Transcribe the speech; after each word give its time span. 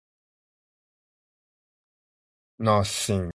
No 2.59 2.83
sin. 2.83 3.27